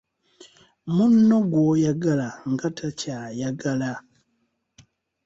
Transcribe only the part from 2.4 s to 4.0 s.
nga takyayagala